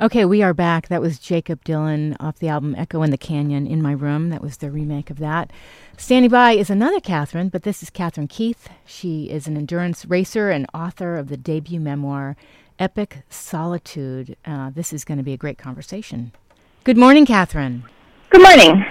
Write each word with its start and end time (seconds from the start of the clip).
Okay, 0.00 0.24
we 0.24 0.44
are 0.44 0.54
back. 0.54 0.86
That 0.86 1.00
was 1.00 1.18
Jakob 1.18 1.64
Dylan 1.64 2.14
off 2.20 2.38
the 2.38 2.46
album 2.46 2.76
Echo 2.76 3.02
in 3.02 3.10
the 3.10 3.18
Canyon 3.18 3.66
in 3.66 3.82
My 3.82 3.90
Room. 3.90 4.28
That 4.28 4.40
was 4.40 4.58
the 4.58 4.70
remake 4.70 5.10
of 5.10 5.18
that. 5.18 5.52
Standing 5.96 6.30
by 6.30 6.52
is 6.52 6.70
another 6.70 7.00
Catherine, 7.00 7.48
but 7.48 7.64
this 7.64 7.82
is 7.82 7.90
Katherine 7.90 8.28
Keith. 8.28 8.68
She 8.86 9.24
is 9.24 9.48
an 9.48 9.56
endurance 9.56 10.04
racer 10.04 10.50
and 10.50 10.66
author 10.72 11.16
of 11.16 11.26
the 11.26 11.36
debut 11.36 11.80
memoir, 11.80 12.36
Epic 12.78 13.24
Solitude. 13.28 14.36
Uh, 14.44 14.70
this 14.70 14.92
is 14.92 15.04
going 15.04 15.18
to 15.18 15.24
be 15.24 15.32
a 15.32 15.36
great 15.36 15.58
conversation. 15.58 16.30
Good 16.84 16.96
morning, 16.96 17.26
Katherine. 17.26 17.82
Good 18.30 18.42
morning. 18.42 18.86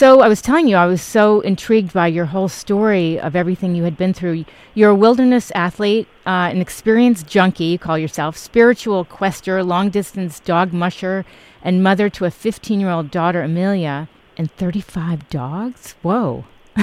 So 0.00 0.22
I 0.22 0.28
was 0.28 0.40
telling 0.40 0.66
you, 0.66 0.76
I 0.76 0.86
was 0.86 1.02
so 1.02 1.40
intrigued 1.40 1.92
by 1.92 2.06
your 2.06 2.24
whole 2.24 2.48
story 2.48 3.20
of 3.20 3.36
everything 3.36 3.74
you 3.74 3.84
had 3.84 3.98
been 3.98 4.14
through. 4.14 4.46
You're 4.72 4.92
a 4.92 4.94
wilderness 4.94 5.52
athlete, 5.54 6.08
uh, 6.24 6.48
an 6.50 6.62
experienced 6.62 7.26
junkie, 7.26 7.64
you 7.64 7.78
call 7.78 7.98
yourself, 7.98 8.34
spiritual 8.38 9.04
quester, 9.04 9.62
long 9.62 9.90
distance 9.90 10.40
dog 10.40 10.72
musher, 10.72 11.26
and 11.62 11.82
mother 11.82 12.08
to 12.08 12.24
a 12.24 12.30
15 12.30 12.80
year 12.80 12.88
old 12.88 13.10
daughter, 13.10 13.42
Amelia, 13.42 14.08
and 14.38 14.50
35 14.52 15.28
dogs? 15.28 15.96
Whoa. 16.00 16.46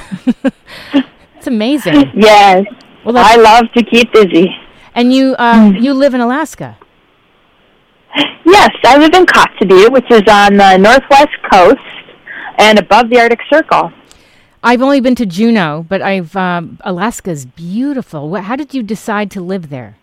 it's 0.94 1.48
amazing. 1.48 2.12
Yes. 2.14 2.68
Well, 3.04 3.18
I 3.18 3.36
love 3.38 3.64
to 3.76 3.84
keep 3.84 4.14
busy. 4.14 4.56
And 4.94 5.12
you, 5.12 5.34
uh, 5.40 5.72
you 5.76 5.96
live 5.96 6.14
in 6.14 6.22
Alaska? 6.22 6.78
Yes, 8.46 8.70
I 8.86 9.00
live 9.00 9.16
in 9.16 9.26
Kotzebue, 9.26 9.92
which 9.92 10.12
is 10.12 10.22
on 10.30 10.58
the 10.58 10.78
northwest 10.78 11.36
coast 11.52 11.82
and 12.58 12.80
above 12.80 13.10
the 13.10 13.20
Arctic 13.20 13.40
Circle. 13.52 13.92
I've 14.64 14.82
only 14.82 15.00
been 15.00 15.16
to 15.16 15.26
Juneau, 15.26 15.86
but 15.88 16.02
I've 16.02 16.36
um, 16.36 16.80
Alaska's 16.82 17.46
beautiful. 17.46 18.36
How 18.36 18.56
did 18.56 18.74
you 18.74 18.84
decide 18.84 19.32
to 19.32 19.42
live 19.42 19.70
there? 19.70 19.98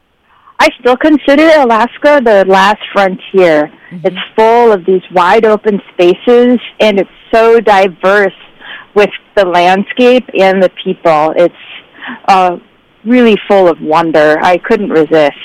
I 0.61 0.69
still 0.81 0.97
consider 0.97 1.51
Alaska 1.61 2.21
the 2.25 2.45
last 2.47 2.81
frontier. 2.93 3.73
Mm-hmm. 3.91 4.07
It's 4.07 4.17
full 4.37 4.73
of 4.73 4.87
these 4.87 5.03
wide 5.13 5.45
open 5.45 5.81
spaces, 5.93 6.61
and 6.81 7.01
it's 7.01 7.11
so 7.33 7.61
diverse 7.61 8.33
with 8.95 9.11
the 9.35 9.45
landscape 9.45 10.25
and 10.39 10.63
the 10.63 10.71
people. 10.83 11.35
It's 11.37 11.55
uh, 12.29 12.59
really 13.05 13.37
full 13.49 13.69
of 13.69 13.81
wonder. 13.81 14.39
I 14.41 14.59
couldn't 14.59 14.91
resist. 14.91 15.37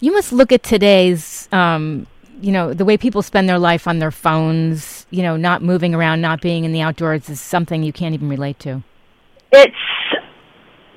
You 0.00 0.12
must 0.12 0.32
look 0.32 0.52
at 0.52 0.62
today's 0.62 1.48
um, 1.52 2.06
you 2.40 2.52
know, 2.52 2.72
the 2.72 2.84
way 2.84 2.96
people 2.96 3.22
spend 3.22 3.48
their 3.48 3.58
life 3.58 3.86
on 3.86 3.98
their 3.98 4.10
phones, 4.10 4.97
you 5.10 5.22
know, 5.22 5.36
not 5.36 5.62
moving 5.62 5.94
around, 5.94 6.20
not 6.20 6.40
being 6.40 6.64
in 6.64 6.72
the 6.72 6.80
outdoors 6.80 7.28
is 7.28 7.40
something 7.40 7.82
you 7.82 7.92
can't 7.92 8.14
even 8.14 8.28
relate 8.28 8.58
to. 8.60 8.82
It's 9.52 9.74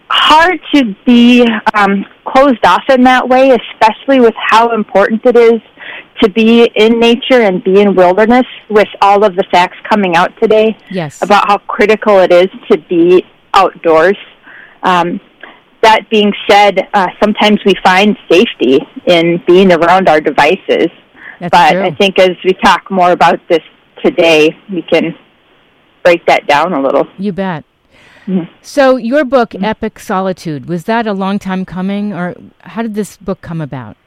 hard 0.10 0.60
to 0.76 0.96
be 1.06 1.48
um, 1.74 2.06
closed 2.26 2.66
off 2.66 2.84
in 2.90 3.04
that 3.04 3.28
way, 3.28 3.52
especially 3.52 4.20
with 4.20 4.34
how 4.38 4.74
important 4.74 5.26
it 5.26 5.38
is 5.38 5.62
to 6.22 6.30
be 6.30 6.70
in 6.76 7.00
nature 7.00 7.42
and 7.42 7.64
be 7.64 7.82
in 7.82 7.96
wilderness 7.96 8.46
with 8.70 8.88
all 9.02 9.24
of 9.24 9.36
the 9.36 9.44
facts 9.52 9.78
coming 9.90 10.16
out 10.16 10.32
today 10.42 10.76
yes. 10.90 11.22
about 11.22 11.48
how 11.48 11.58
critical 11.58 12.20
it 12.20 12.32
is 12.32 12.48
to 12.70 12.78
be 12.90 13.26
outdoors. 13.54 14.18
Um, 14.84 15.20
that 15.82 16.10
being 16.10 16.32
said, 16.50 16.88
uh, 16.94 17.08
sometimes 17.22 17.60
we 17.66 17.74
find 17.84 18.18
safety 18.30 18.80
in 19.08 19.42
being 19.48 19.72
around 19.72 20.08
our 20.08 20.22
devices. 20.22 20.88
That's 21.40 21.52
but 21.52 21.72
true. 21.72 21.84
I 21.84 21.96
think 21.96 22.20
as 22.20 22.38
we 22.46 22.54
talk 22.54 22.92
more 22.92 23.12
about 23.12 23.40
this 23.50 23.64
today, 24.04 24.56
we 24.72 24.82
can 24.82 25.16
break 26.04 26.26
that 26.26 26.48
down 26.48 26.74
a 26.74 26.82
little. 26.82 27.08
You 27.18 27.32
bet. 27.32 27.64
Mm-hmm. 28.26 28.54
So, 28.62 28.98
your 28.98 29.26
book, 29.26 29.52
mm-hmm. 29.52 29.66
Epic 29.66 30.00
Solitude, 30.00 30.68
was 30.68 30.86
that 30.86 31.08
a 31.08 31.14
long 31.14 31.40
time 31.40 31.66
coming, 31.66 32.14
or 32.14 32.36
how 32.62 32.82
did 32.82 32.96
this 32.96 33.18
book 33.18 33.42
come 33.42 33.62
about? 33.62 33.98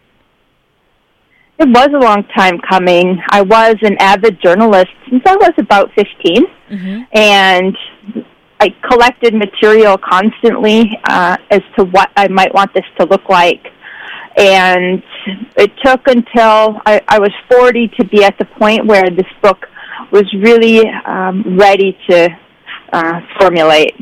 It 1.58 1.68
was 1.68 1.88
a 1.94 1.98
long 1.98 2.24
time 2.36 2.58
coming. 2.68 3.20
I 3.30 3.42
was 3.42 3.76
an 3.82 3.96
avid 3.98 4.40
journalist 4.42 4.90
since 5.08 5.22
I 5.26 5.36
was 5.36 5.52
about 5.58 5.90
15, 5.94 6.46
mm-hmm. 6.70 7.02
and 7.12 7.76
I 8.60 8.74
collected 8.88 9.34
material 9.34 9.98
constantly 9.98 10.98
uh, 11.04 11.36
as 11.50 11.60
to 11.76 11.84
what 11.84 12.10
I 12.16 12.28
might 12.28 12.52
want 12.54 12.72
this 12.74 12.84
to 12.98 13.06
look 13.06 13.28
like 13.28 13.66
and 14.36 15.02
it 15.56 15.70
took 15.84 16.06
until 16.06 16.80
I, 16.86 17.00
I 17.08 17.18
was 17.18 17.30
40 17.50 17.88
to 17.98 18.04
be 18.04 18.24
at 18.24 18.36
the 18.38 18.44
point 18.44 18.86
where 18.86 19.08
this 19.10 19.26
book 19.42 19.66
was 20.14 20.32
really 20.32 20.80
um, 21.06 21.58
ready 21.58 21.98
to 22.08 22.28
uh, 22.92 23.20
formulate. 23.36 23.94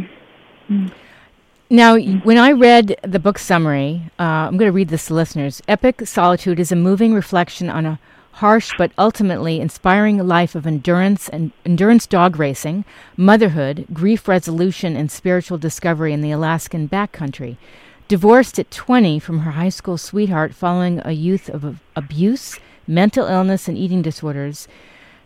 Now, 1.70 1.96
when 1.96 2.36
I 2.36 2.52
read 2.52 2.96
the 3.02 3.18
book 3.18 3.38
summary, 3.38 4.10
uh, 4.20 4.22
I'm 4.22 4.58
going 4.58 4.68
to 4.68 4.76
read 4.76 4.90
this 4.90 5.06
to 5.06 5.14
listeners. 5.14 5.62
Epic 5.66 6.06
Solitude 6.06 6.60
is 6.60 6.70
a 6.70 6.76
moving 6.76 7.14
reflection 7.14 7.70
on 7.70 7.86
a 7.86 7.98
harsh 8.32 8.72
but 8.76 8.92
ultimately 8.98 9.58
inspiring 9.58 10.18
life 10.18 10.54
of 10.54 10.66
endurance 10.66 11.30
and 11.30 11.50
endurance 11.64 12.06
dog 12.06 12.38
racing, 12.38 12.84
motherhood, 13.16 13.86
grief 13.94 14.28
resolution, 14.28 14.96
and 14.96 15.10
spiritual 15.10 15.56
discovery 15.56 16.12
in 16.12 16.20
the 16.20 16.30
Alaskan 16.30 16.90
backcountry. 16.90 17.56
Divorced 18.06 18.58
at 18.58 18.70
20 18.70 19.18
from 19.18 19.40
her 19.40 19.52
high 19.52 19.70
school 19.70 19.96
sweetheart 19.96 20.54
following 20.54 21.00
a 21.06 21.12
youth 21.12 21.48
of 21.48 21.80
abuse, 21.96 22.60
mental 22.86 23.26
illness, 23.26 23.66
and 23.66 23.78
eating 23.78 24.02
disorders, 24.02 24.68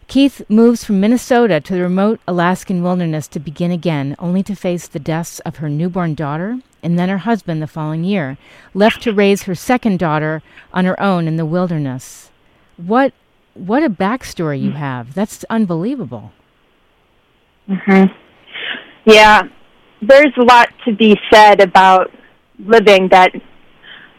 Keith 0.09 0.43
moves 0.49 0.84
from 0.84 1.00
Minnesota 1.00 1.61
to 1.61 1.75
the 1.75 1.83
remote 1.83 2.21
Alaskan 2.28 2.83
wilderness 2.83 3.27
to 3.28 3.41
begin 3.41 3.72
again, 3.72 4.15
only 4.19 4.43
to 4.44 4.55
face 4.55 4.87
the 4.87 5.00
deaths 5.00 5.41
of 5.41 5.56
her 5.56 5.69
newborn 5.69 6.15
daughter 6.15 6.61
and 6.83 6.97
then 6.99 7.09
her 7.09 7.19
husband 7.19 7.61
the 7.61 7.67
following 7.67 8.05
year, 8.05 8.39
left 8.72 9.03
to 9.03 9.12
raise 9.12 9.43
her 9.45 9.55
second 9.55 9.99
daughter 9.99 10.43
on 10.72 10.84
her 10.84 11.00
own 11.03 11.27
in 11.27 11.37
the 11.37 11.47
wilderness. 11.47 12.31
What 12.77 13.12
what 13.55 13.83
a 13.83 13.89
backstory 13.89 14.61
you 14.61 14.72
have. 14.72 15.15
That's 15.15 15.43
unbelievable. 15.49 16.31
Mhm. 17.69 18.15
Yeah. 19.06 19.43
There's 20.03 20.34
a 20.37 20.43
lot 20.45 20.69
to 20.84 20.95
be 20.95 21.19
said 21.33 21.61
about 21.62 22.11
living 22.59 23.09
that 23.09 23.33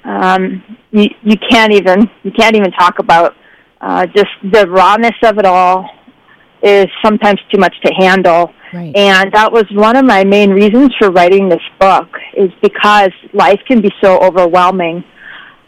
um, 0.03 0.63
you 0.91 1.05
you 1.23 1.37
can't 1.49 1.71
even 1.71 2.09
you 2.23 2.31
can't 2.31 2.55
even 2.57 2.71
talk 2.71 2.99
about. 2.99 3.35
Uh, 3.79 4.05
just 4.07 4.31
the 4.51 4.67
rawness 4.67 5.15
of 5.23 5.37
it 5.37 5.45
all 5.45 5.89
is 6.63 6.87
sometimes 7.03 7.39
too 7.51 7.59
much 7.59 7.75
to 7.83 7.93
handle. 7.93 8.53
Right. 8.73 8.95
And 8.95 9.31
that 9.33 9.51
was 9.51 9.65
one 9.71 9.95
of 9.95 10.05
my 10.05 10.23
main 10.23 10.49
reasons 10.51 10.93
for 10.99 11.11
writing 11.11 11.47
this 11.47 11.61
book 11.79 12.09
is 12.35 12.51
because 12.61 13.11
life 13.33 13.59
can 13.67 13.81
be 13.81 13.91
so 14.01 14.19
overwhelming. 14.19 15.03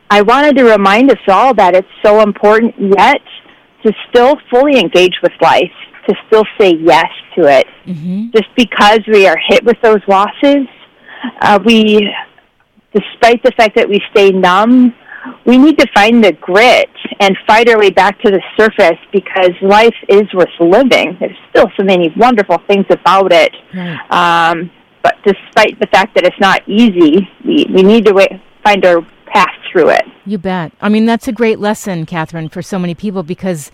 I 0.09 0.21
wanted 0.23 0.57
to 0.57 0.63
remind 0.63 1.11
us 1.11 1.19
all 1.27 1.53
that 1.53 1.75
it's 1.75 1.87
so 2.03 2.21
important 2.21 2.73
yet 2.79 3.21
to 3.85 3.93
still 4.09 4.37
fully 4.49 4.79
engage 4.79 5.15
with 5.21 5.31
life, 5.39 5.71
to 6.07 6.15
still 6.27 6.43
say 6.59 6.75
yes 6.81 7.09
to 7.35 7.45
it. 7.45 7.67
Mm-hmm. 7.85 8.31
Just 8.31 8.49
because 8.57 8.99
we 9.07 9.27
are 9.27 9.37
hit 9.47 9.63
with 9.63 9.77
those 9.81 10.01
losses, 10.07 10.67
uh, 11.41 11.59
we 11.63 12.11
despite 12.93 13.43
the 13.43 13.51
fact 13.51 13.75
that 13.75 13.87
we 13.87 14.01
stay 14.11 14.31
numb, 14.31 14.93
we 15.45 15.57
need 15.57 15.77
to 15.77 15.87
find 15.93 16.23
the 16.23 16.33
grit 16.33 16.89
and 17.19 17.37
fight 17.47 17.69
our 17.69 17.77
way 17.77 17.89
back 17.89 18.19
to 18.21 18.31
the 18.31 18.41
surface 18.57 18.99
because 19.11 19.51
life 19.61 19.95
is 20.07 20.31
worth 20.33 20.49
living. 20.59 21.17
There's 21.19 21.37
still 21.49 21.67
so 21.77 21.83
many 21.83 22.13
wonderful 22.17 22.57
things 22.67 22.85
about 22.89 23.31
it. 23.31 23.53
Right. 23.73 23.99
Um, 24.11 24.71
but 25.03 25.15
despite 25.23 25.79
the 25.79 25.87
fact 25.87 26.15
that 26.15 26.25
it's 26.25 26.39
not 26.39 26.67
easy, 26.67 27.29
we, 27.45 27.65
we 27.73 27.83
need 27.83 28.05
to 28.05 28.13
wait, 28.13 28.31
find 28.63 28.85
our 28.85 29.01
path 29.27 29.53
through 29.71 29.89
it. 29.89 30.03
You 30.25 30.37
bet. 30.37 30.73
I 30.81 30.89
mean, 30.89 31.05
that's 31.05 31.27
a 31.27 31.31
great 31.31 31.59
lesson, 31.59 32.05
Katherine, 32.05 32.49
for 32.49 32.61
so 32.61 32.77
many 32.77 32.95
people 32.95 33.23
because, 33.23 33.71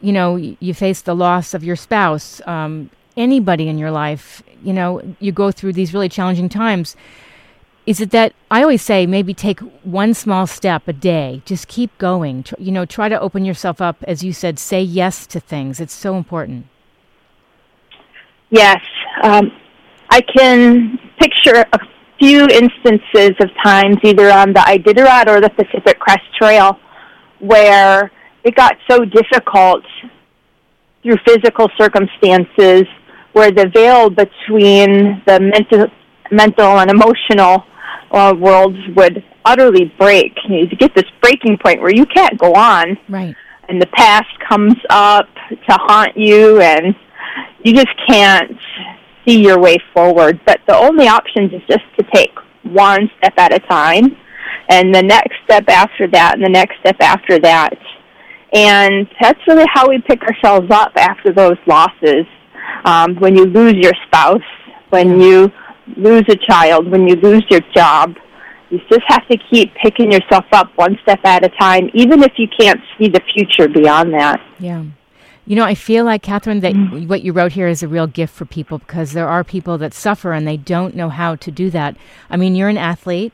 you 0.00 0.12
know, 0.12 0.36
you 0.36 0.74
face 0.74 1.02
the 1.02 1.14
loss 1.14 1.54
of 1.54 1.64
your 1.64 1.76
spouse, 1.76 2.40
um, 2.46 2.90
anybody 3.16 3.68
in 3.68 3.78
your 3.78 3.90
life, 3.90 4.42
you 4.62 4.72
know, 4.72 5.02
you 5.20 5.32
go 5.32 5.50
through 5.50 5.72
these 5.72 5.92
really 5.92 6.08
challenging 6.08 6.48
times 6.48 6.96
is 7.86 8.00
it 8.00 8.10
that 8.10 8.32
I 8.50 8.62
always 8.62 8.82
say 8.82 9.06
maybe 9.06 9.34
take 9.34 9.60
one 9.82 10.14
small 10.14 10.46
step 10.46 10.88
a 10.88 10.92
day, 10.92 11.42
just 11.44 11.68
keep 11.68 11.96
going. 11.98 12.42
Tr- 12.42 12.54
you 12.58 12.72
know, 12.72 12.86
try 12.86 13.08
to 13.08 13.20
open 13.20 13.44
yourself 13.44 13.80
up, 13.80 14.02
as 14.06 14.24
you 14.24 14.32
said, 14.32 14.58
say 14.58 14.80
yes 14.82 15.26
to 15.28 15.40
things. 15.40 15.80
It's 15.80 15.92
so 15.92 16.16
important. 16.16 16.66
Yes. 18.50 18.80
Um, 19.22 19.50
I 20.10 20.20
can 20.20 20.98
picture 21.18 21.64
a 21.72 21.78
few 22.18 22.46
instances 22.46 23.32
of 23.40 23.50
times, 23.62 23.96
either 24.02 24.30
on 24.30 24.52
the 24.52 24.60
Iditarod 24.60 25.26
or 25.26 25.40
the 25.40 25.50
Pacific 25.50 25.98
Crest 25.98 26.22
Trail, 26.40 26.78
where 27.40 28.10
it 28.44 28.54
got 28.54 28.76
so 28.88 29.04
difficult 29.04 29.82
through 31.02 31.16
physical 31.26 31.68
circumstances 31.78 32.84
where 33.32 33.50
the 33.50 33.68
veil 33.74 34.08
between 34.08 35.20
the 35.26 35.40
mental 35.40 35.86
mental 36.30 36.78
and 36.78 36.90
emotional 36.90 37.64
uh, 38.14 38.32
worlds 38.34 38.78
would 38.96 39.24
utterly 39.44 39.92
break. 39.98 40.32
You, 40.48 40.66
get 40.66 40.94
this 40.94 41.04
breaking 41.20 41.58
point 41.58 41.80
where 41.80 41.94
you 41.94 42.06
can't 42.06 42.38
go 42.38 42.52
on. 42.54 42.96
Right. 43.08 43.34
And 43.68 43.80
the 43.80 43.86
past 43.88 44.28
comes 44.48 44.74
up 44.90 45.26
to 45.50 45.56
haunt 45.68 46.16
you, 46.16 46.60
and 46.60 46.94
you 47.62 47.74
just 47.74 47.88
can't 48.08 48.56
see 49.26 49.42
your 49.42 49.58
way 49.58 49.78
forward. 49.92 50.40
But 50.46 50.60
the 50.66 50.76
only 50.76 51.08
option 51.08 51.52
is 51.52 51.62
just 51.68 51.84
to 51.98 52.06
take 52.14 52.32
one 52.62 53.10
step 53.18 53.34
at 53.36 53.52
a 53.52 53.58
time, 53.60 54.16
and 54.68 54.94
the 54.94 55.02
next 55.02 55.34
step 55.44 55.68
after 55.68 56.06
that, 56.08 56.34
and 56.34 56.44
the 56.44 56.50
next 56.50 56.78
step 56.80 56.96
after 57.00 57.38
that. 57.40 57.74
And 58.52 59.08
that's 59.20 59.40
really 59.48 59.66
how 59.72 59.88
we 59.88 60.00
pick 60.00 60.22
ourselves 60.22 60.70
up 60.70 60.92
after 60.96 61.32
those 61.32 61.56
losses. 61.66 62.26
Um, 62.84 63.16
when 63.16 63.34
you 63.34 63.46
lose 63.46 63.74
your 63.74 63.92
spouse, 64.06 64.40
when 64.90 65.20
you 65.20 65.50
lose 65.96 66.24
a 66.28 66.36
child, 66.36 66.90
when 66.90 67.08
you 67.08 67.16
lose 67.16 67.44
your 67.50 67.60
job, 67.74 68.14
you 68.70 68.78
just 68.90 69.02
have 69.08 69.26
to 69.28 69.38
keep 69.50 69.74
picking 69.74 70.10
yourself 70.10 70.44
up 70.52 70.70
one 70.76 70.98
step 71.02 71.20
at 71.24 71.44
a 71.44 71.48
time, 71.60 71.90
even 71.94 72.22
if 72.22 72.32
you 72.36 72.48
can't 72.58 72.80
see 72.98 73.08
the 73.08 73.20
future 73.32 73.68
beyond 73.68 74.12
that. 74.14 74.40
Yeah. 74.58 74.84
You 75.46 75.56
know, 75.56 75.64
I 75.64 75.74
feel 75.74 76.06
like, 76.06 76.22
Katherine, 76.22 76.60
that 76.60 76.72
mm-hmm. 76.72 77.06
what 77.06 77.22
you 77.22 77.32
wrote 77.32 77.52
here 77.52 77.68
is 77.68 77.82
a 77.82 77.88
real 77.88 78.06
gift 78.06 78.34
for 78.34 78.46
people 78.46 78.78
because 78.78 79.12
there 79.12 79.28
are 79.28 79.44
people 79.44 79.76
that 79.78 79.92
suffer 79.92 80.32
and 80.32 80.48
they 80.48 80.56
don't 80.56 80.96
know 80.96 81.10
how 81.10 81.36
to 81.36 81.50
do 81.50 81.70
that. 81.70 81.96
I 82.30 82.38
mean, 82.38 82.54
you're 82.54 82.70
an 82.70 82.78
athlete. 82.78 83.32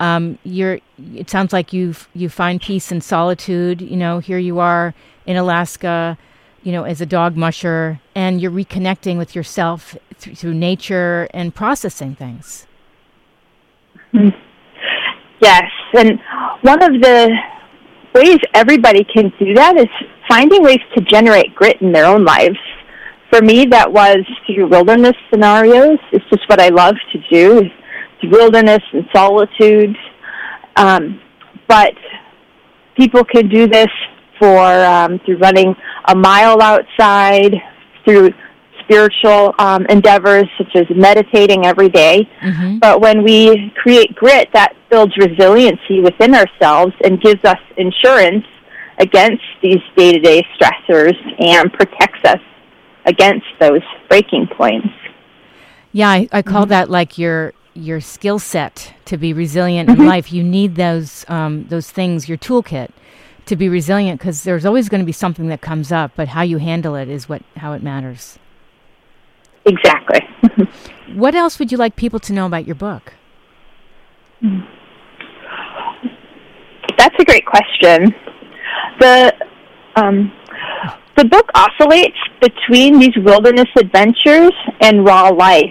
Um, 0.00 0.38
you're. 0.42 0.80
It 1.14 1.30
sounds 1.30 1.52
like 1.52 1.72
you 1.72 1.94
you 2.12 2.28
find 2.28 2.60
peace 2.60 2.90
in 2.90 3.00
solitude. 3.00 3.80
You 3.80 3.96
know, 3.96 4.18
here 4.18 4.38
you 4.38 4.58
are 4.58 4.92
in 5.26 5.36
Alaska, 5.36 6.18
you 6.64 6.72
know, 6.72 6.82
as 6.84 7.00
a 7.00 7.06
dog 7.06 7.36
musher, 7.36 8.00
and 8.14 8.40
you're 8.40 8.50
reconnecting 8.50 9.16
with 9.18 9.36
yourself 9.36 9.96
th- 10.18 10.36
through 10.36 10.54
nature 10.54 11.28
and 11.32 11.54
processing 11.54 12.16
things. 12.16 12.66
Yes, 15.40 15.64
and 15.94 16.18
one 16.62 16.82
of 16.82 17.02
the 17.02 17.28
ways 18.14 18.38
everybody 18.54 19.04
can 19.04 19.30
do 19.38 19.52
that 19.54 19.76
is 19.76 19.88
finding 20.26 20.62
ways 20.62 20.78
to 20.96 21.04
generate 21.04 21.54
grit 21.54 21.82
in 21.82 21.92
their 21.92 22.06
own 22.06 22.24
lives. 22.24 22.56
For 23.30 23.42
me, 23.42 23.66
that 23.66 23.92
was 23.92 24.18
through 24.46 24.68
wilderness 24.68 25.16
scenarios. 25.30 25.98
It's 26.12 26.24
just 26.30 26.48
what 26.48 26.60
I 26.60 26.68
love 26.68 26.94
to 27.12 27.18
do, 27.30 27.58
is 27.58 28.30
wilderness 28.30 28.82
and 28.92 29.04
solitude. 29.14 29.94
Um, 30.76 31.20
but 31.68 31.92
people 32.96 33.24
can 33.24 33.48
do 33.48 33.66
this 33.66 33.88
for 34.38 34.64
um, 34.84 35.18
through 35.24 35.38
running 35.38 35.74
a 36.06 36.14
mile 36.14 36.60
outside, 36.60 37.54
through 38.04 38.30
spiritual 38.84 39.54
um, 39.58 39.86
endeavors 39.86 40.44
such 40.58 40.76
as 40.76 40.84
meditating 40.94 41.66
every 41.66 41.88
day. 41.88 42.28
Mm-hmm. 42.42 42.78
But 42.78 43.00
when 43.00 43.22
we 43.24 43.72
create 43.76 44.14
grit, 44.14 44.48
that 44.52 44.74
builds 44.90 45.16
resiliency 45.16 46.00
within 46.00 46.34
ourselves 46.34 46.92
and 47.02 47.20
gives 47.20 47.42
us 47.44 47.58
insurance 47.76 48.44
against 48.98 49.42
these 49.62 49.80
day 49.96 50.12
to 50.12 50.20
day 50.20 50.46
stressors 50.56 51.14
and 51.40 51.72
protects 51.72 52.20
us 52.24 52.40
against 53.06 53.46
those 53.60 53.82
breaking 54.08 54.46
points. 54.56 54.88
Yeah, 55.92 56.10
I, 56.10 56.28
I 56.32 56.42
call 56.42 56.62
mm-hmm. 56.62 56.70
that 56.70 56.90
like 56.90 57.18
your 57.18 57.52
your 57.74 58.00
skill 58.00 58.38
set 58.38 58.94
to 59.04 59.16
be 59.16 59.32
resilient 59.32 59.88
mm-hmm. 59.88 60.02
in 60.02 60.06
life. 60.06 60.32
You 60.32 60.44
need 60.44 60.76
those 60.76 61.24
um, 61.28 61.66
those 61.68 61.90
things, 61.90 62.28
your 62.28 62.38
toolkit, 62.38 62.90
to 63.46 63.56
be 63.56 63.68
resilient 63.68 64.20
because 64.20 64.42
there's 64.42 64.64
always 64.64 64.88
going 64.88 65.00
to 65.00 65.06
be 65.06 65.12
something 65.12 65.48
that 65.48 65.60
comes 65.60 65.92
up, 65.92 66.12
but 66.16 66.28
how 66.28 66.42
you 66.42 66.58
handle 66.58 66.94
it 66.94 67.08
is 67.08 67.28
what 67.28 67.42
how 67.56 67.72
it 67.72 67.82
matters. 67.82 68.38
Exactly. 69.66 70.20
what 71.14 71.34
else 71.34 71.58
would 71.58 71.72
you 71.72 71.78
like 71.78 71.96
people 71.96 72.20
to 72.20 72.32
know 72.32 72.46
about 72.46 72.66
your 72.66 72.74
book? 72.74 73.14
That's 76.98 77.16
a 77.18 77.24
great 77.24 77.46
question. 77.46 78.14
The 79.00 79.32
um, 79.96 80.32
the 81.16 81.24
book 81.24 81.48
oscillates 81.54 82.18
between 82.40 82.98
these 82.98 83.16
wilderness 83.16 83.68
adventures 83.78 84.52
and 84.80 85.04
raw 85.04 85.28
life, 85.28 85.62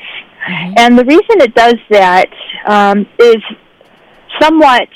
mm-hmm. 0.47 0.73
and 0.77 0.97
the 0.97 1.05
reason 1.05 1.41
it 1.41 1.53
does 1.53 1.75
that 1.89 2.29
um, 2.65 3.05
is 3.19 3.37
somewhat 4.39 4.87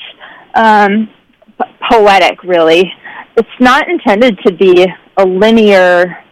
um, 0.55 1.09
poetic. 1.89 2.43
Really, 2.43 2.91
it's 3.35 3.49
not 3.59 3.87
intended 3.89 4.39
to 4.45 4.53
be 4.53 4.87
a 5.17 5.25
linear 5.25 6.23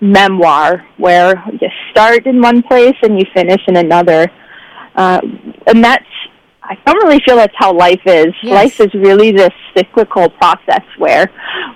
memoir 0.00 0.86
where 0.98 1.42
you 1.60 1.68
start 1.90 2.26
in 2.26 2.40
one 2.40 2.62
place 2.62 2.96
and 3.02 3.18
you 3.18 3.24
finish 3.34 3.60
in 3.66 3.76
another. 3.76 4.30
Uh, 4.94 5.20
and 5.66 5.82
that's, 5.82 6.04
I 6.62 6.76
don't 6.86 7.02
really 7.04 7.20
feel 7.24 7.36
that's 7.36 7.54
how 7.56 7.72
life 7.72 8.02
is. 8.06 8.34
Yes. 8.42 8.78
Life 8.78 8.80
is 8.80 8.94
really 8.94 9.32
this 9.32 9.52
cyclical 9.74 10.30
process 10.30 10.82
where 10.98 11.30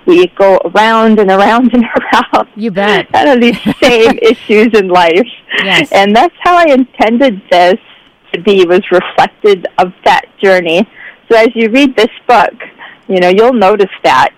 we 0.05 0.27
go 0.27 0.57
around 0.65 1.19
and 1.19 1.29
around 1.29 1.73
and 1.73 1.83
around. 1.83 2.49
You 2.55 2.71
bet. 2.71 3.11
Kind 3.11 3.29
of 3.29 3.41
these 3.41 3.59
same 3.81 4.17
issues 4.21 4.69
in 4.73 4.87
life. 4.89 5.27
Yes. 5.63 5.91
And 5.91 6.15
that's 6.15 6.35
how 6.41 6.55
I 6.57 6.65
intended 6.71 7.41
this 7.51 7.77
to 8.33 8.41
be, 8.41 8.65
was 8.65 8.83
reflected 8.91 9.67
of 9.79 9.91
that 10.05 10.25
journey. 10.41 10.87
So 11.29 11.37
as 11.37 11.49
you 11.55 11.69
read 11.69 11.95
this 11.95 12.09
book, 12.27 12.53
you 13.07 13.19
know, 13.19 13.29
you'll 13.29 13.53
notice 13.53 13.91
that 14.03 14.29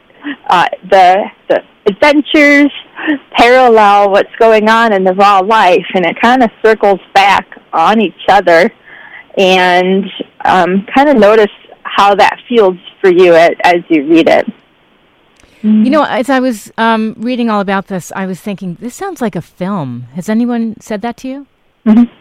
uh, 0.49 0.67
the 0.89 1.25
the 1.49 1.63
adventures 1.87 2.71
parallel 3.31 4.11
what's 4.11 4.35
going 4.37 4.69
on 4.69 4.93
in 4.93 5.03
the 5.03 5.13
raw 5.13 5.39
life, 5.39 5.85
and 5.95 6.05
it 6.05 6.19
kind 6.21 6.43
of 6.43 6.51
circles 6.63 6.99
back 7.13 7.47
on 7.73 7.99
each 7.99 8.23
other, 8.29 8.71
and 9.37 10.05
um, 10.45 10.85
kind 10.93 11.09
of 11.09 11.17
notice 11.17 11.51
how 11.83 12.13
that 12.15 12.39
feels 12.47 12.77
for 12.99 13.11
you 13.11 13.33
as, 13.33 13.51
as 13.63 13.77
you 13.89 14.07
read 14.07 14.29
it. 14.29 14.47
You 15.63 15.91
know, 15.91 16.03
as 16.03 16.27
I 16.27 16.39
was 16.39 16.71
um, 16.79 17.13
reading 17.17 17.49
all 17.49 17.61
about 17.61 17.87
this, 17.87 18.11
I 18.15 18.25
was 18.25 18.39
thinking, 18.39 18.75
this 18.79 18.95
sounds 18.95 19.21
like 19.21 19.35
a 19.35 19.43
film. 19.43 20.07
Has 20.15 20.27
anyone 20.27 20.75
said 20.81 21.03
that 21.03 21.17
to 21.17 21.27
you? 21.27 21.47
Mm-hmm. 21.85 22.11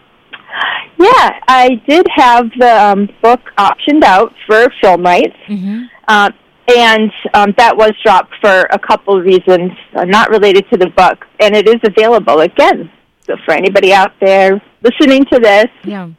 Yeah, 0.99 1.41
I 1.49 1.81
did 1.89 2.07
have 2.15 2.51
the 2.59 2.83
um, 2.83 3.09
book 3.23 3.41
optioned 3.57 4.03
out 4.05 4.35
for 4.47 4.69
film 4.83 5.03
rights. 5.03 5.37
Mm-hmm. 5.49 5.85
Uh, 6.09 6.31
and 6.69 7.11
um, 7.35 7.55
that 7.57 7.77
was 7.77 7.93
dropped 8.05 8.35
for 8.41 8.67
a 8.71 8.79
couple 8.79 9.19
of 9.19 9.25
reasons, 9.25 9.73
uh, 9.95 10.05
not 10.05 10.31
related 10.31 10.69
to 10.71 10.77
the 10.77 10.89
book, 10.91 11.27
and 11.41 11.57
it 11.57 11.69
is 11.69 11.81
available 11.85 12.41
again. 12.41 12.91
So 13.27 13.37
for 13.45 13.55
anybody 13.55 13.93
out 13.93 14.13
there 14.21 14.63
listening 14.83 15.25
to 15.33 15.39
this, 15.39 15.67
yeah. 15.85 16.11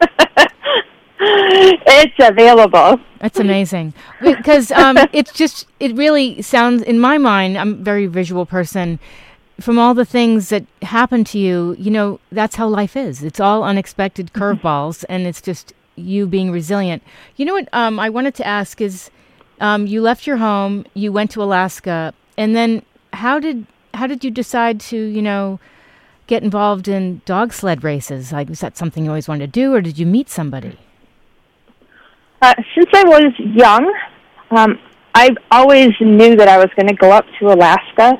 it's 1.20 2.14
available. 2.18 2.98
That's 3.20 3.38
amazing 3.38 3.94
because 4.20 4.72
um, 4.72 4.98
it's 5.12 5.32
just 5.32 5.66
it 5.78 5.94
really 5.94 6.42
sounds 6.42 6.82
in 6.82 6.98
my 6.98 7.18
mind. 7.18 7.56
I'm 7.56 7.74
a 7.74 7.76
very 7.76 8.06
visual 8.06 8.46
person. 8.46 8.98
From 9.60 9.78
all 9.78 9.94
the 9.94 10.04
things 10.04 10.48
that 10.48 10.64
happen 10.82 11.24
to 11.24 11.38
you, 11.38 11.76
you 11.78 11.90
know 11.90 12.20
that's 12.30 12.56
how 12.56 12.68
life 12.68 12.96
is. 12.96 13.22
It's 13.22 13.40
all 13.40 13.62
unexpected 13.62 14.32
mm-hmm. 14.32 14.42
curveballs, 14.42 15.04
and 15.08 15.26
it's 15.26 15.40
just 15.40 15.72
you 15.96 16.26
being 16.26 16.50
resilient. 16.50 17.02
You 17.36 17.44
know 17.44 17.54
what 17.54 17.68
um, 17.72 18.00
I 18.00 18.08
wanted 18.08 18.34
to 18.36 18.46
ask 18.46 18.80
is 18.80 19.10
um, 19.60 19.86
you 19.86 20.00
left 20.00 20.26
your 20.26 20.38
home, 20.38 20.84
you 20.94 21.12
went 21.12 21.30
to 21.32 21.42
Alaska, 21.42 22.14
and 22.36 22.56
then 22.56 22.82
how 23.12 23.38
did 23.38 23.66
how 23.94 24.06
did 24.06 24.24
you 24.24 24.30
decide 24.30 24.80
to 24.80 24.96
you 24.96 25.22
know 25.22 25.60
get 26.26 26.42
involved 26.42 26.88
in 26.88 27.20
dog 27.24 27.52
sled 27.52 27.84
races? 27.84 28.32
Like, 28.32 28.48
was 28.48 28.60
that 28.60 28.76
something 28.76 29.04
you 29.04 29.10
always 29.10 29.28
wanted 29.28 29.52
to 29.52 29.60
do, 29.60 29.74
or 29.74 29.80
did 29.80 29.98
you 29.98 30.06
meet 30.06 30.28
somebody? 30.28 30.78
Uh, 32.40 32.54
since 32.74 32.88
I 32.92 33.04
was 33.04 33.32
young, 33.38 33.92
um, 34.50 34.78
I 35.14 35.30
always 35.50 35.90
knew 36.00 36.36
that 36.36 36.48
I 36.48 36.58
was 36.58 36.68
going 36.76 36.88
to 36.88 36.94
go 36.94 37.12
up 37.12 37.24
to 37.38 37.46
Alaska. 37.46 38.18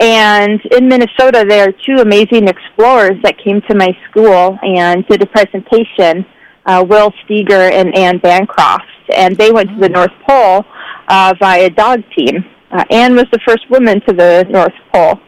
And 0.00 0.60
in 0.72 0.88
Minnesota, 0.88 1.44
there 1.46 1.68
are 1.68 1.72
two 1.72 2.00
amazing 2.00 2.48
explorers 2.48 3.20
that 3.22 3.36
came 3.38 3.60
to 3.68 3.74
my 3.74 3.94
school 4.08 4.58
and 4.62 5.06
did 5.06 5.22
a 5.22 5.26
presentation 5.26 6.24
uh, 6.66 6.84
Will 6.86 7.12
Steger 7.24 7.70
and 7.70 7.96
Ann 7.96 8.18
Bancroft 8.18 8.84
and 9.14 9.36
they 9.36 9.50
went 9.50 9.68
to 9.70 9.76
the 9.76 9.88
North 9.88 10.12
Pole 10.26 10.64
uh, 11.08 11.34
via 11.38 11.70
dog 11.70 12.02
team. 12.16 12.44
Uh, 12.70 12.84
Ann 12.90 13.14
was 13.14 13.26
the 13.32 13.40
first 13.46 13.68
woman 13.70 14.00
to 14.06 14.12
the 14.12 14.46
North 14.48 14.72
Pole. 14.92 15.20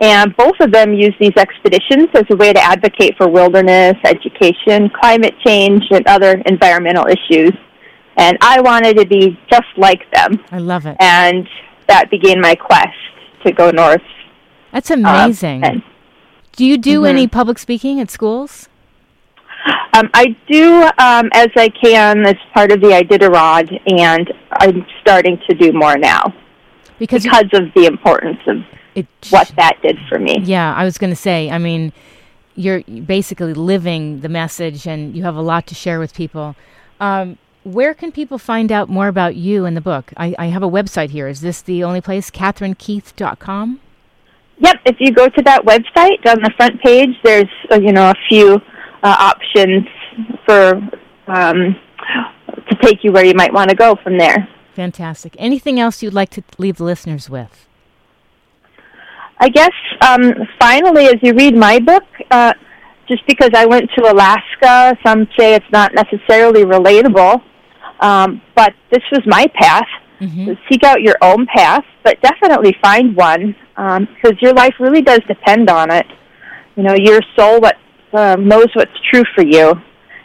And 0.00 0.34
both 0.34 0.54
of 0.60 0.72
them 0.72 0.94
used 0.94 1.16
these 1.20 1.36
expeditions 1.36 2.08
as 2.14 2.24
a 2.30 2.36
way 2.36 2.54
to 2.54 2.60
advocate 2.60 3.16
for 3.18 3.28
wilderness, 3.28 3.96
education, 4.04 4.88
climate 4.98 5.34
change, 5.44 5.82
and 5.90 6.06
other 6.06 6.42
environmental 6.46 7.06
issues. 7.06 7.52
And 8.16 8.38
I 8.40 8.62
wanted 8.62 8.96
to 8.96 9.06
be 9.06 9.38
just 9.50 9.68
like 9.76 10.10
them. 10.10 10.42
I 10.50 10.58
love 10.58 10.86
it. 10.86 10.96
And 11.00 11.46
that 11.86 12.10
began 12.10 12.40
my 12.40 12.54
quest 12.54 12.96
to 13.44 13.52
go 13.52 13.70
north. 13.70 14.02
That's 14.72 14.90
amazing. 14.90 15.64
Um, 15.64 15.82
do 16.52 16.64
you 16.64 16.78
do 16.78 17.00
mm-hmm. 17.00 17.06
any 17.06 17.26
public 17.26 17.58
speaking 17.58 18.00
at 18.00 18.10
schools? 18.10 18.68
Um, 19.92 20.08
I 20.14 20.36
do 20.48 20.82
um, 20.98 21.28
as 21.32 21.48
I 21.56 21.68
can 21.68 22.24
as 22.24 22.36
part 22.54 22.70
of 22.72 22.80
the 22.80 22.88
Iditarod, 22.88 23.80
and 23.86 24.32
I'm 24.52 24.86
starting 25.00 25.38
to 25.48 25.54
do 25.54 25.72
more 25.72 25.98
now 25.98 26.32
because, 26.98 27.24
because 27.24 27.46
you, 27.52 27.58
of 27.58 27.74
the 27.74 27.86
importance 27.86 28.38
of 28.46 28.58
it, 28.94 29.06
what 29.30 29.52
that 29.56 29.80
did 29.82 29.98
for 30.08 30.18
me. 30.18 30.38
Yeah, 30.40 30.74
I 30.74 30.84
was 30.84 30.96
going 30.96 31.10
to 31.10 31.16
say. 31.16 31.50
I 31.50 31.58
mean, 31.58 31.92
you're 32.54 32.82
basically 32.82 33.54
living 33.54 34.20
the 34.20 34.28
message, 34.28 34.86
and 34.86 35.16
you 35.16 35.24
have 35.24 35.36
a 35.36 35.42
lot 35.42 35.66
to 35.68 35.74
share 35.74 35.98
with 35.98 36.14
people. 36.14 36.54
Um, 37.00 37.38
where 37.64 37.94
can 37.94 38.10
people 38.12 38.38
find 38.38 38.72
out 38.72 38.88
more 38.88 39.08
about 39.08 39.36
you 39.36 39.64
and 39.64 39.76
the 39.76 39.80
book? 39.80 40.12
I, 40.16 40.34
I 40.38 40.46
have 40.46 40.62
a 40.62 40.68
website 40.68 41.10
here. 41.10 41.28
Is 41.28 41.40
this 41.40 41.60
the 41.62 41.84
only 41.84 42.00
place? 42.00 42.30
KatherineKeith.com? 42.30 43.80
Yep. 44.58 44.76
If 44.86 44.96
you 44.98 45.12
go 45.12 45.28
to 45.28 45.42
that 45.42 45.64
website 45.64 46.26
on 46.26 46.42
the 46.42 46.50
front 46.56 46.80
page, 46.82 47.10
there's 47.24 47.48
uh, 47.70 47.80
you 47.80 47.92
know 47.92 48.10
a 48.10 48.14
few 48.28 48.60
uh, 49.02 49.16
options 49.18 49.86
for 50.46 50.74
um, 51.26 51.76
to 52.68 52.76
take 52.82 53.02
you 53.02 53.12
where 53.12 53.24
you 53.24 53.34
might 53.34 53.52
want 53.52 53.70
to 53.70 53.76
go 53.76 53.96
from 54.02 54.18
there. 54.18 54.48
Fantastic. 54.74 55.34
Anything 55.38 55.80
else 55.80 56.02
you'd 56.02 56.14
like 56.14 56.30
to 56.30 56.42
leave 56.58 56.76
the 56.76 56.84
listeners 56.84 57.28
with? 57.28 57.66
I 59.38 59.48
guess 59.48 59.72
um, 60.02 60.32
finally, 60.58 61.06
as 61.06 61.16
you 61.22 61.32
read 61.32 61.56
my 61.56 61.78
book, 61.78 62.04
uh, 62.30 62.52
just 63.08 63.26
because 63.26 63.50
I 63.54 63.64
went 63.66 63.90
to 63.98 64.10
Alaska, 64.10 64.96
some 65.04 65.26
say 65.38 65.54
it's 65.54 65.66
not 65.72 65.92
necessarily 65.94 66.64
relatable, 66.64 67.42
um, 68.00 68.42
but 68.56 68.74
this 68.90 69.02
was 69.12 69.20
my 69.26 69.46
path. 69.54 69.86
Mm-hmm. 70.20 70.46
So 70.46 70.56
seek 70.68 70.84
out 70.84 71.00
your 71.00 71.16
own 71.22 71.46
path, 71.46 71.84
but 72.04 72.20
definitely 72.20 72.76
find 72.82 73.16
one 73.16 73.54
because 73.74 74.32
um, 74.32 74.38
your 74.40 74.52
life 74.52 74.74
really 74.78 75.00
does 75.00 75.20
depend 75.26 75.70
on 75.70 75.90
it. 75.90 76.06
You 76.76 76.82
know, 76.82 76.94
your 76.94 77.20
soul 77.36 77.60
what 77.60 77.76
uh, 78.12 78.36
knows 78.36 78.68
what's 78.74 78.92
true 79.10 79.24
for 79.34 79.44
you, 79.44 79.74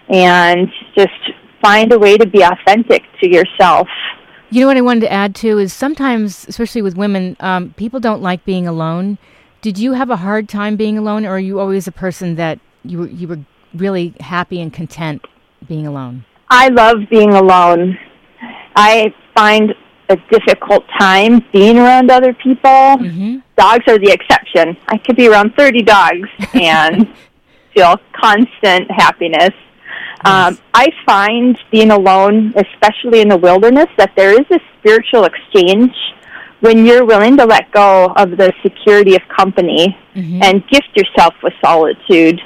and 0.10 0.68
just 0.98 1.14
find 1.62 1.92
a 1.94 2.00
way 2.00 2.18
to 2.18 2.26
be 2.26 2.42
authentic 2.42 3.04
to 3.22 3.30
yourself. 3.30 3.88
You 4.50 4.62
know 4.62 4.68
what 4.68 4.78
I 4.78 4.82
wanted 4.82 5.02
to 5.02 5.12
add 5.12 5.34
too 5.34 5.58
is 5.58 5.74
sometimes, 5.74 6.46
especially 6.48 6.82
with 6.82 6.96
women, 6.96 7.36
um, 7.40 7.74
people 7.78 8.00
don't 8.00 8.22
like 8.22 8.46
being 8.46 8.68
alone. 8.68 9.18
Did 9.62 9.78
you 9.78 9.94
have 9.94 10.10
a 10.10 10.18
hard 10.18 10.48
time 10.48 10.76
being 10.76 10.98
alone, 10.98 11.26
or 11.26 11.32
are 11.32 11.40
you 11.40 11.60
always 11.60 11.88
a 11.88 11.92
person 11.92 12.36
that 12.36 12.60
you 12.84 13.00
were 13.00 13.08
you 13.08 13.28
were 13.28 13.40
really 13.74 14.14
happy 14.20 14.62
and 14.62 14.72
content 14.72 15.26
being 15.68 15.88
alone? 15.88 16.26
I 16.50 16.70
love 16.70 16.98
being 17.10 17.34
alone. 17.34 17.98
I 18.76 19.14
find 19.36 19.74
a 20.10 20.18
difficult 20.30 20.84
time 21.00 21.44
being 21.52 21.78
around 21.78 22.12
other 22.12 22.34
people. 22.34 22.70
Mm-hmm. 22.70 23.38
Dogs 23.58 23.84
are 23.88 23.98
the 23.98 24.12
exception. 24.12 24.78
I 24.88 24.98
could 24.98 25.16
be 25.16 25.28
around 25.28 25.54
30 25.56 25.82
dogs 25.82 26.30
and 26.54 27.08
feel 27.74 28.00
constant 28.14 28.90
happiness. 28.92 29.52
Um, 30.24 30.58
I 30.74 30.88
find 31.06 31.58
being 31.72 31.92
alone, 31.92 32.54
especially 32.56 33.22
in 33.22 33.30
the 33.30 33.38
wilderness, 33.38 33.88
that 33.98 34.12
there 34.16 34.32
is 34.32 34.46
a 34.50 34.60
spiritual 34.80 35.26
exchange 35.26 35.94
when 36.62 36.86
you're 36.86 37.06
willing 37.06 37.38
to 37.38 37.46
let 37.46 37.72
go 37.72 38.12
of 38.16 38.32
the 38.32 38.52
security 38.64 39.16
of 39.16 39.22
company 39.36 39.96
mm-hmm. 40.16 40.42
and 40.42 40.68
gift 40.68 40.90
yourself 40.96 41.36
with 41.44 41.54
solitude. 41.64 42.42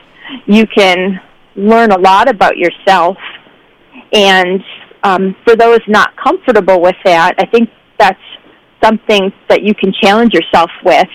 You 0.46 0.68
can 0.68 1.22
learn 1.56 1.92
a 1.92 1.98
lot 1.98 2.30
about 2.30 2.58
yourself. 2.58 3.18
And 4.14 4.64
um, 5.04 5.36
for 5.44 5.56
those 5.56 5.80
not 5.88 6.16
comfortable 6.18 6.82
with 6.82 6.96
that, 7.06 7.36
I 7.38 7.46
think 7.46 7.70
that's 7.98 8.20
something 8.84 9.32
that 9.50 9.64
you 9.64 9.74
can 9.76 9.94
challenge 10.02 10.34
yourself 10.34 10.72
with 10.84 11.08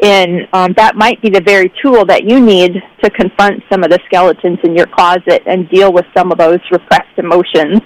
and 0.00 0.46
um, 0.52 0.74
that 0.76 0.94
might 0.94 1.20
be 1.20 1.28
the 1.28 1.40
very 1.40 1.72
tool 1.82 2.04
that 2.06 2.24
you 2.24 2.40
need 2.40 2.74
to 3.02 3.10
confront 3.10 3.62
some 3.70 3.82
of 3.82 3.90
the 3.90 3.98
skeletons 4.06 4.58
in 4.62 4.76
your 4.76 4.86
closet 4.86 5.42
and 5.46 5.68
deal 5.68 5.92
with 5.92 6.06
some 6.16 6.30
of 6.30 6.38
those 6.38 6.60
repressed 6.70 7.18
emotions. 7.18 7.80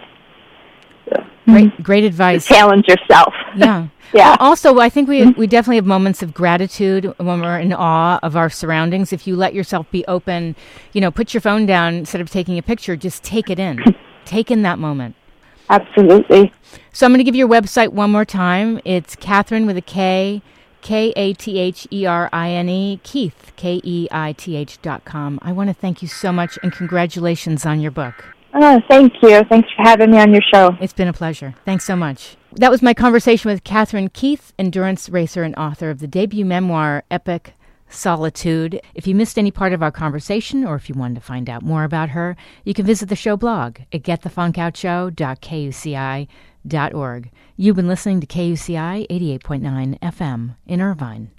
Great, 1.47 1.83
great 1.83 2.05
advice. 2.05 2.47
Challenge 2.47 2.87
yourself. 2.87 3.35
Yeah. 3.57 3.88
yeah. 4.14 4.37
Also, 4.38 4.79
I 4.79 4.88
think 4.88 5.09
we 5.09 5.31
we 5.33 5.47
definitely 5.47 5.76
have 5.76 5.87
moments 5.87 6.23
of 6.23 6.33
gratitude 6.33 7.12
when 7.17 7.41
we're 7.41 7.59
in 7.59 7.73
awe 7.73 8.21
of 8.23 8.37
our 8.37 8.49
surroundings. 8.49 9.12
If 9.12 9.26
you 9.26 9.35
let 9.35 9.52
yourself 9.52 9.91
be 9.91 10.05
open, 10.07 10.55
you 10.93 11.00
know, 11.00 11.11
put 11.11 11.35
your 11.35 11.41
phone 11.41 11.67
down 11.67 11.95
instead 11.95 12.21
of 12.21 12.31
taking 12.31 12.59
a 12.59 12.62
picture. 12.62 12.95
Just 12.95 13.25
take 13.25 13.50
it 13.50 13.59
in. 13.59 13.83
take 14.25 14.50
in 14.50 14.62
that 14.62 14.79
moment. 14.79 15.14
Absolutely. 15.71 16.52
So 16.93 17.07
I'm 17.07 17.12
going 17.12 17.19
to 17.19 17.25
give 17.25 17.35
your 17.35 17.49
website 17.49 17.91
one 17.91 18.11
more 18.11 18.25
time. 18.25 18.81
It's 18.85 19.17
Katherine 19.17 19.67
with 19.67 19.76
a 19.76 19.83
K 19.83 20.43
K 20.83 21.12
A 21.17 21.33
T 21.33 21.59
H 21.59 21.87
E 21.91 22.05
R 22.05 22.29
I 22.33 22.50
N 22.50 22.69
E, 22.69 23.00
Keith, 23.02 23.52
K 23.57 23.81
E 23.83 24.09
I 24.11 24.33
T 24.33 24.57
H 24.57 24.81
dot 24.83 25.05
com. 25.05 25.38
I 25.43 25.52
want 25.52 25.71
to 25.71 25.75
thank 25.75 26.02
you 26.02 26.09
so 26.09 26.33
much 26.33 26.59
and 26.62 26.73
congratulations 26.73 27.64
on 27.64 27.81
your 27.81 27.91
book. 27.91 28.25
Oh, 28.55 28.81
thank 28.88 29.14
you. 29.23 29.43
Thanks 29.49 29.69
for 29.75 29.83
having 29.83 30.11
me 30.11 30.19
on 30.19 30.33
your 30.33 30.43
show. 30.52 30.76
It's 30.81 30.93
been 30.93 31.09
a 31.09 31.12
pleasure. 31.12 31.55
Thanks 31.64 31.85
so 31.85 31.97
much. 31.97 32.37
That 32.52 32.71
was 32.71 32.83
my 32.83 32.93
conversation 32.93 33.50
with 33.50 33.64
Katherine 33.64 34.11
Keith, 34.11 34.52
endurance 34.59 35.09
racer 35.09 35.43
and 35.43 35.57
author 35.57 35.88
of 35.88 36.00
the 36.00 36.07
debut 36.07 36.45
memoir, 36.45 37.02
Epic 37.11 37.55
Solitude. 37.92 38.80
If 38.94 39.06
you 39.06 39.14
missed 39.14 39.38
any 39.38 39.50
part 39.50 39.72
of 39.72 39.82
our 39.82 39.92
conversation 39.92 40.64
or 40.64 40.76
if 40.76 40.88
you 40.88 40.94
wanted 40.94 41.16
to 41.16 41.20
find 41.20 41.50
out 41.50 41.62
more 41.62 41.84
about 41.84 42.11
her, 42.11 42.37
you 42.64 42.75
can 42.75 42.87
visit 42.87 43.08
the 43.08 43.16
show 43.16 43.37
blog 43.37 43.78
at 43.92 44.02
getthefunkoutshow.kuci.com 44.02 46.28
org. 46.92 47.30
You've 47.56 47.76
been 47.76 47.88
listening 47.88 48.20
to 48.20 48.26
KUCI 48.26 49.06
88.9 49.08 49.99
FM 50.00 50.56
in 50.66 50.80
Irvine. 50.80 51.30